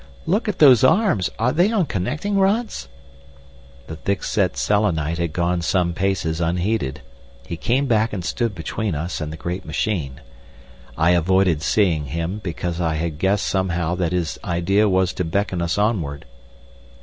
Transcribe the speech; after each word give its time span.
Look 0.25 0.47
at 0.49 0.57
those 0.57 0.83
arms, 0.83 1.29
are 1.37 1.51
they 1.51 1.71
on 1.71 1.85
connecting 1.85 2.39
rods?" 2.39 2.87
The 3.85 3.95
thick 3.97 4.23
set 4.23 4.57
Selenite 4.57 5.19
had 5.19 5.31
gone 5.31 5.61
some 5.61 5.93
paces 5.93 6.41
unheeded. 6.41 7.01
He 7.45 7.55
came 7.55 7.85
back 7.85 8.11
and 8.11 8.25
stood 8.25 8.55
between 8.55 8.95
us 8.95 9.21
and 9.21 9.31
the 9.31 9.37
great 9.37 9.63
machine. 9.63 10.19
I 10.97 11.11
avoided 11.11 11.61
seeing 11.61 12.05
him, 12.07 12.39
because 12.43 12.81
I 12.81 13.09
guessed 13.09 13.45
somehow 13.45 13.93
that 13.93 14.11
his 14.11 14.39
idea 14.43 14.89
was 14.89 15.13
to 15.13 15.23
beckon 15.23 15.61
us 15.61 15.77
onward. 15.77 16.25